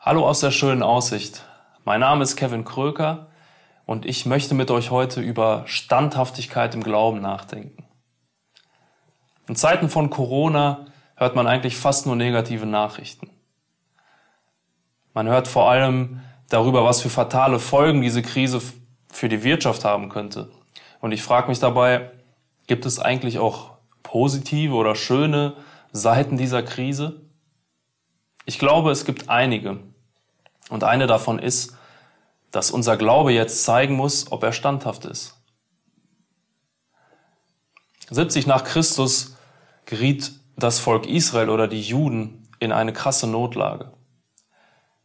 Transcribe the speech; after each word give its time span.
Hallo 0.00 0.24
aus 0.28 0.38
der 0.38 0.52
schönen 0.52 0.84
Aussicht. 0.84 1.44
Mein 1.84 1.98
Name 1.98 2.22
ist 2.22 2.36
Kevin 2.36 2.64
Kröker 2.64 3.26
und 3.84 4.06
ich 4.06 4.26
möchte 4.26 4.54
mit 4.54 4.70
euch 4.70 4.92
heute 4.92 5.20
über 5.20 5.64
Standhaftigkeit 5.66 6.72
im 6.76 6.84
Glauben 6.84 7.20
nachdenken. 7.20 7.84
In 9.48 9.56
Zeiten 9.56 9.88
von 9.88 10.08
Corona 10.08 10.86
hört 11.16 11.34
man 11.34 11.48
eigentlich 11.48 11.76
fast 11.76 12.06
nur 12.06 12.14
negative 12.14 12.64
Nachrichten. 12.64 13.28
Man 15.14 15.26
hört 15.26 15.48
vor 15.48 15.68
allem 15.68 16.20
darüber, 16.48 16.84
was 16.84 17.02
für 17.02 17.10
fatale 17.10 17.58
Folgen 17.58 18.00
diese 18.00 18.22
Krise 18.22 18.62
für 19.10 19.28
die 19.28 19.42
Wirtschaft 19.42 19.84
haben 19.84 20.10
könnte. 20.10 20.48
Und 21.00 21.10
ich 21.10 21.24
frage 21.24 21.48
mich 21.48 21.58
dabei, 21.58 22.12
gibt 22.68 22.86
es 22.86 23.00
eigentlich 23.00 23.40
auch 23.40 23.72
positive 24.04 24.74
oder 24.74 24.94
schöne 24.94 25.54
Seiten 25.90 26.36
dieser 26.36 26.62
Krise? 26.62 27.22
Ich 28.44 28.60
glaube, 28.60 28.92
es 28.92 29.04
gibt 29.04 29.28
einige. 29.28 29.87
Und 30.68 30.84
eine 30.84 31.06
davon 31.06 31.38
ist, 31.38 31.76
dass 32.50 32.70
unser 32.70 32.96
Glaube 32.96 33.32
jetzt 33.32 33.64
zeigen 33.64 33.94
muss, 33.94 34.30
ob 34.32 34.42
er 34.42 34.52
standhaft 34.52 35.04
ist. 35.04 35.34
70 38.10 38.46
nach 38.46 38.64
Christus 38.64 39.36
geriet 39.84 40.32
das 40.56 40.78
Volk 40.78 41.06
Israel 41.06 41.50
oder 41.50 41.68
die 41.68 41.82
Juden 41.82 42.48
in 42.58 42.72
eine 42.72 42.92
krasse 42.92 43.26
Notlage. 43.26 43.92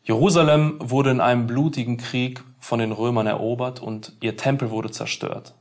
Jerusalem 0.03 0.77
wurde 0.79 1.11
in 1.11 1.21
einem 1.21 1.47
blutigen 1.47 1.97
Krieg 1.97 2.43
von 2.59 2.79
den 2.79 2.91
Römern 2.91 3.27
erobert 3.27 3.81
und 3.81 4.13
ihr 4.21 4.35
Tempel 4.35 4.69
wurde 4.69 4.91
zerstört. 4.91 5.53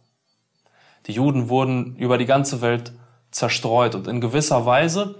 Die 1.06 1.12
Juden 1.12 1.48
wurden 1.48 1.96
über 1.96 2.16
die 2.16 2.26
ganze 2.26 2.60
Welt 2.60 2.92
zerstreut 3.30 3.94
und 3.94 4.06
in 4.06 4.20
gewisser 4.20 4.66
Weise 4.66 5.16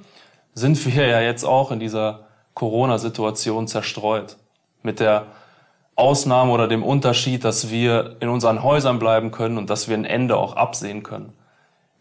sind 0.54 0.84
wir 0.86 1.06
ja 1.06 1.20
jetzt 1.20 1.44
auch 1.44 1.70
in 1.70 1.80
dieser 1.80 2.26
Corona-Situation 2.54 3.66
zerstreut. 3.66 4.36
Mit 4.82 5.00
der 5.00 5.26
Ausnahme 5.94 6.52
oder 6.52 6.68
dem 6.68 6.82
Unterschied, 6.82 7.44
dass 7.44 7.70
wir 7.70 8.16
in 8.20 8.28
unseren 8.28 8.62
Häusern 8.62 8.98
bleiben 8.98 9.30
können 9.30 9.58
und 9.58 9.70
dass 9.70 9.88
wir 9.88 9.96
ein 9.96 10.04
Ende 10.04 10.36
auch 10.36 10.56
absehen 10.56 11.02
können. 11.02 11.32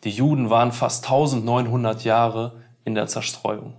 Die 0.04 0.10
Juden 0.10 0.50
waren 0.50 0.72
fast 0.72 1.06
1900 1.06 2.04
Jahre 2.04 2.54
in 2.86 2.96
der 2.96 3.08
Zerstreuung. 3.08 3.74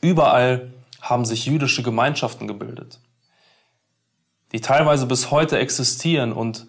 Überall 0.00 0.72
haben 1.02 1.24
sich 1.24 1.46
jüdische 1.46 1.82
Gemeinschaften 1.82 2.46
gebildet, 2.46 3.00
die 4.52 4.60
teilweise 4.60 5.06
bis 5.06 5.30
heute 5.30 5.58
existieren 5.58 6.32
und 6.32 6.66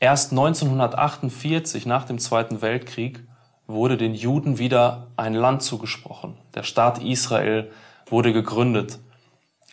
erst 0.00 0.32
1948 0.32 1.86
nach 1.86 2.04
dem 2.04 2.18
Zweiten 2.18 2.60
Weltkrieg 2.60 3.20
wurde 3.66 3.96
den 3.96 4.14
Juden 4.14 4.58
wieder 4.58 5.08
ein 5.16 5.34
Land 5.34 5.62
zugesprochen. 5.62 6.36
Der 6.54 6.64
Staat 6.64 7.02
Israel 7.02 7.70
wurde 8.06 8.32
gegründet. 8.32 8.98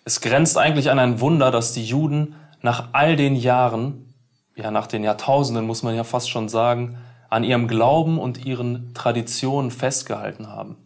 Es 0.04 0.22
grenzt 0.22 0.58
eigentlich 0.58 0.90
an 0.90 1.00
ein 1.00 1.20
Wunder, 1.20 1.52
dass 1.52 1.74
die 1.74 1.86
Juden 1.86 2.36
nach 2.62 2.90
all 2.94 3.16
den 3.16 3.36
Jahren, 3.36 4.14
ja 4.56 4.72
nach 4.72 4.88
den 4.88 5.04
Jahrtausenden 5.04 5.66
muss 5.66 5.84
man 5.84 5.96
ja 5.96 6.04
fast 6.04 6.30
schon 6.30 6.50
sagen, 6.50 6.98
an 7.30 7.44
ihrem 7.44 7.68
Glauben 7.68 8.20
und 8.20 8.46
ihren 8.46 8.94
Traditionen 8.94 9.72
festgehalten 9.72 10.48
haben. 10.48 10.78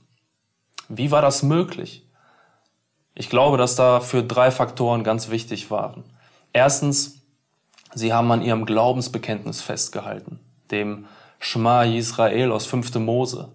Wie 0.89 1.11
war 1.11 1.21
das 1.21 1.43
möglich? 1.43 2.07
Ich 3.15 3.29
glaube, 3.29 3.57
dass 3.57 3.75
dafür 3.75 4.21
drei 4.21 4.51
Faktoren 4.51 5.03
ganz 5.03 5.29
wichtig 5.29 5.71
waren. 5.71 6.03
Erstens, 6.53 7.21
sie 7.93 8.13
haben 8.13 8.31
an 8.31 8.41
ihrem 8.41 8.65
Glaubensbekenntnis 8.65 9.61
festgehalten, 9.61 10.39
dem 10.69 11.05
Shema 11.39 11.83
Yisrael 11.83 12.51
aus 12.51 12.65
5. 12.65 12.95
Mose. 12.95 13.51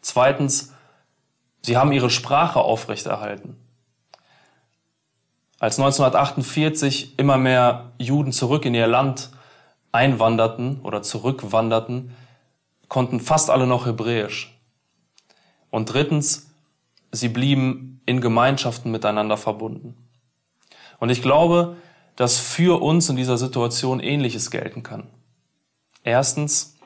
Zweitens, 0.00 0.72
sie 1.62 1.76
haben 1.76 1.92
ihre 1.92 2.10
Sprache 2.10 2.60
aufrechterhalten. 2.60 3.56
Als 5.60 5.78
1948 5.78 7.18
immer 7.18 7.36
mehr 7.36 7.92
Juden 7.98 8.32
zurück 8.32 8.64
in 8.64 8.74
ihr 8.74 8.86
Land 8.86 9.30
einwanderten 9.92 10.80
oder 10.80 11.02
zurückwanderten, 11.02 12.16
konnten 12.88 13.20
fast 13.20 13.50
alle 13.50 13.66
noch 13.66 13.84
Hebräisch. 13.84 14.58
Und 15.70 15.92
drittens, 15.92 16.50
sie 17.12 17.28
blieben 17.28 18.00
in 18.06 18.22
Gemeinschaften 18.22 18.90
miteinander 18.90 19.36
verbunden. 19.36 19.96
Und 20.98 21.10
ich 21.10 21.20
glaube, 21.20 21.76
dass 22.16 22.38
für 22.38 22.80
uns 22.80 23.10
in 23.10 23.16
dieser 23.16 23.36
Situation 23.36 24.00
Ähnliches 24.00 24.50
gelten 24.50 24.82
kann. 24.82 25.08
Erstens, 26.04 26.78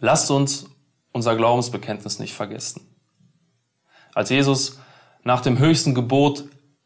lasst 0.00 0.32
uns 0.32 0.66
unser 1.12 1.36
Glaubensbekenntnis 1.36 2.18
nicht 2.18 2.34
vergessen. 2.34 2.88
Als 4.14 4.30
Jesus 4.30 4.80
nach 5.22 5.42
dem 5.42 5.58
höchsten 5.58 5.94
Gebot 5.94 6.44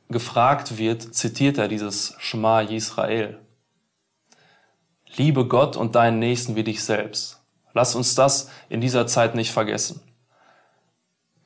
gefragt 0.08 0.78
wird, 0.78 1.14
zitiert 1.14 1.58
er 1.58 1.68
dieses 1.68 2.14
Shema 2.18 2.60
Yisrael. 2.60 3.40
Liebe 5.16 5.46
Gott 5.46 5.76
und 5.76 5.94
deinen 5.94 6.18
Nächsten 6.18 6.56
wie 6.56 6.64
dich 6.64 6.84
selbst. 6.84 7.40
Lass 7.72 7.94
uns 7.94 8.14
das 8.14 8.50
in 8.68 8.80
dieser 8.80 9.06
Zeit 9.06 9.34
nicht 9.34 9.52
vergessen. 9.52 10.00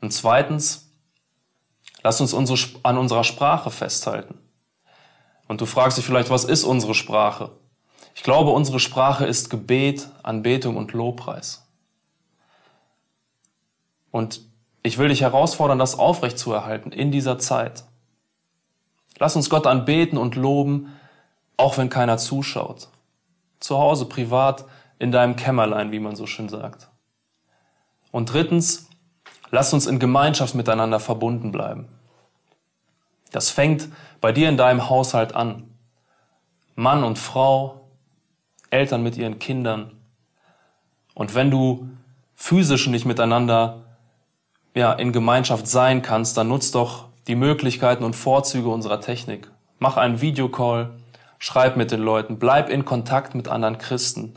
Und 0.01 0.13
zweitens, 0.13 0.91
lass 2.03 2.21
uns 2.21 2.33
unsere, 2.33 2.59
an 2.83 2.99
unserer 2.99 3.25
Sprache 3.25 3.71
festhalten. 3.71 4.39
Und 5.49 5.61
du 5.61 5.67
fragst 5.67 5.99
dich 5.99 6.05
vielleicht, 6.05 6.31
was 6.31 6.45
ist 6.45 6.65
unsere 6.65 6.95
Sprache? 6.95 7.51
Ich 8.15 8.23
glaube, 8.23 8.51
unsere 8.51 8.81
Sprache 8.81 9.27
ist 9.27 9.51
Gebet, 9.51 10.09
Anbetung 10.23 10.77
und 10.77 10.93
Lobpreis. 10.93 11.67
Und 14.11 14.41
ich 14.83 14.99
will 14.99 15.09
dich 15.09 15.21
herausfordern, 15.21 15.79
das 15.79 15.99
aufrechtzuerhalten 15.99 16.93
in 16.93 17.11
dieser 17.11 17.39
Zeit. 17.39 17.85
Lass 19.21 19.37
uns 19.37 19.51
Gott 19.51 19.67
anbeten 19.67 20.19
und 20.19 20.35
loben, 20.35 20.99
auch 21.59 21.77
wenn 21.77 21.91
keiner 21.91 22.17
zuschaut. 22.17 22.89
Zu 23.61 23.79
Hause, 23.79 24.07
privat, 24.07 24.65
in 24.99 25.13
deinem 25.13 25.37
Kämmerlein, 25.37 25.93
wie 25.93 26.01
man 26.01 26.17
so 26.17 26.27
schön 26.27 26.49
sagt. 26.49 26.89
Und 28.11 28.33
drittens, 28.33 28.89
lass 29.51 29.73
uns 29.75 29.87
in 29.87 29.99
Gemeinschaft 29.99 30.55
miteinander 30.55 31.01
verbunden 31.01 31.53
bleiben. 31.53 31.87
Das 33.31 33.51
fängt 33.51 33.89
bei 34.23 34.33
dir 34.33 34.49
in 34.49 34.57
deinem 34.57 34.89
Haushalt 34.89 35.35
an. 35.35 35.71
Mann 36.75 37.05
und 37.05 37.19
Frau, 37.19 37.89
Eltern 38.71 39.03
mit 39.03 39.19
ihren 39.19 39.39
Kindern. 39.39 39.93
Und 41.15 41.35
wenn 41.35 41.51
du 41.51 41.91
physisch 42.35 42.87
nicht 42.87 43.05
miteinander 43.05 43.85
ja, 44.75 44.95
in 44.95 45.13
Gemeinschaft 45.13 45.67
sein 45.67 46.01
kannst, 46.01 46.39
dann 46.39 46.49
nutzt 46.49 46.75
doch 46.75 47.10
die 47.27 47.35
Möglichkeiten 47.35 48.05
und 48.05 48.17
Vorzüge 48.17 48.69
unserer 48.69 49.01
Technik. 49.01 49.51
Mach 49.79 49.97
einen 49.97 50.21
Videocall, 50.21 50.91
schreib 51.39 51.77
mit 51.77 51.91
den 51.91 52.01
Leuten, 52.01 52.39
bleib 52.39 52.69
in 52.69 52.85
Kontakt 52.85 53.35
mit 53.35 53.49
anderen 53.49 53.79
Christen, 53.79 54.35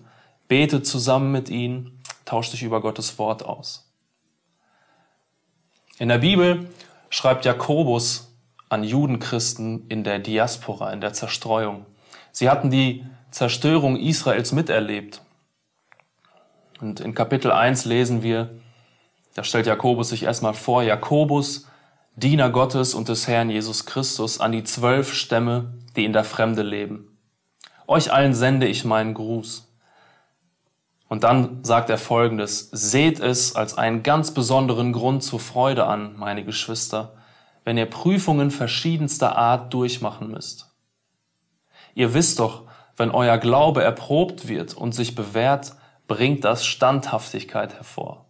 bete 0.47 0.83
zusammen 0.83 1.31
mit 1.31 1.49
ihnen, 1.49 2.01
tausch 2.25 2.51
dich 2.51 2.63
über 2.63 2.81
Gottes 2.81 3.17
Wort 3.19 3.43
aus. 3.45 3.91
In 5.99 6.09
der 6.09 6.19
Bibel 6.19 6.69
schreibt 7.09 7.45
Jakobus 7.45 8.33
an 8.69 8.83
Judenchristen 8.83 9.88
in 9.88 10.03
der 10.03 10.19
Diaspora, 10.19 10.91
in 10.91 11.01
der 11.01 11.13
Zerstreuung. 11.13 11.85
Sie 12.31 12.49
hatten 12.49 12.72
die 12.72 13.05
Zerstörung 13.29 13.97
Israels 13.97 14.51
miterlebt. 14.51 15.22
Und 16.81 16.99
in 16.99 17.13
Kapitel 17.13 17.51
1 17.51 17.85
lesen 17.85 18.23
wir, 18.23 18.49
da 19.35 19.43
stellt 19.43 19.67
Jakobus 19.67 20.09
sich 20.09 20.23
erstmal 20.23 20.53
vor, 20.53 20.83
Jakobus, 20.83 21.67
Diener 22.16 22.51
Gottes 22.51 22.94
und 22.94 23.09
des 23.09 23.28
Herrn 23.28 23.50
Jesus 23.50 23.88
Christus, 23.88 24.40
an 24.40 24.51
die 24.51 24.63
zwölf 24.63 25.13
Stämme, 25.16 25.74
die 25.96 26.06
in 26.06 26.13
der 26.13 26.24
Fremde 26.24 26.62
leben. 26.62 27.18
Euch 27.88 28.13
allen 28.13 28.35
sende 28.35 28.68
ich 28.68 28.85
meinen 28.85 29.16
Gruß. 29.16 29.68
Und 31.09 31.23
dann 31.23 31.63
sagt 31.63 31.90
er 31.90 31.97
folgendes, 31.97 32.69
seht 32.72 33.19
es 33.19 33.56
als 33.56 33.78
einen 33.78 34.03
ganz 34.03 34.31
besonderen 34.31 34.94
Grund 34.94 35.23
zur 35.23 35.40
Freude 35.40 35.85
an, 35.85 36.16
meine 36.16 36.46
Geschwister, 36.46 37.16
wenn 37.63 37.78
ihr 37.78 37.88
Prüfungen 37.88 38.52
verschiedenster 38.52 39.35
Art 39.35 39.73
durchmachen 39.73 40.29
müsst. 40.29 40.72
Ihr 41.96 42.14
wisst 42.14 42.40
doch, 42.40 42.64
wenn 42.96 43.09
euer 43.09 43.40
Glaube 43.40 43.84
erprobt 43.84 44.47
wird 44.47 44.76
und 44.76 44.93
sich 44.93 45.16
bewährt, 45.16 45.73
bringt 46.08 46.43
das 46.43 46.64
Standhaftigkeit 46.64 47.73
hervor. 47.73 48.28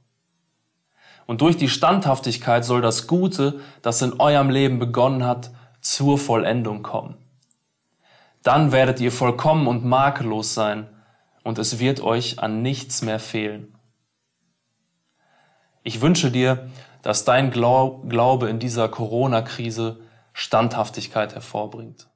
Und 1.25 1.41
durch 1.41 1.57
die 1.57 1.69
Standhaftigkeit 1.69 2.65
soll 2.65 2.81
das 2.81 3.07
Gute, 3.07 3.59
das 3.81 4.01
in 4.01 4.19
eurem 4.19 4.49
Leben 4.49 4.79
begonnen 4.79 5.25
hat, 5.25 5.51
zur 5.81 6.17
Vollendung 6.17 6.83
kommen. 6.83 7.15
Dann 8.41 8.71
werdet 8.71 8.99
ihr 8.99 9.11
vollkommen 9.11 9.67
und 9.67 9.85
makellos 9.85 10.53
sein 10.53 10.87
und 11.43 11.59
es 11.59 11.79
wird 11.79 12.01
euch 12.01 12.39
an 12.39 12.61
nichts 12.61 13.01
mehr 13.01 13.19
fehlen. 13.19 13.75
Ich 15.83 16.01
wünsche 16.01 16.31
dir, 16.31 16.69
dass 17.01 17.25
dein 17.25 17.51
Glaube 17.51 18.49
in 18.49 18.59
dieser 18.59 18.87
Corona-Krise 18.87 19.99
Standhaftigkeit 20.33 21.35
hervorbringt. 21.35 22.07